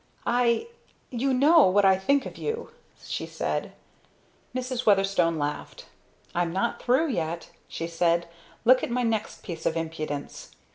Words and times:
"I 0.25 0.65
you 1.11 1.31
know 1.31 1.67
what 1.67 1.85
I 1.85 1.95
think 1.95 2.25
of 2.25 2.35
you!" 2.35 2.71
she 3.05 3.27
said. 3.27 3.73
Mrs. 4.55 4.83
Weatherstone 4.83 5.37
laughed. 5.37 5.85
"I'm 6.33 6.51
not 6.51 6.81
through 6.81 7.09
yet," 7.11 7.51
she 7.67 7.85
said. 7.85 8.27
"Look 8.65 8.81
at 8.81 8.89
my 8.89 9.03
next 9.03 9.43
piece 9.43 9.63
of 9.67 9.77
impudence!" 9.77 10.53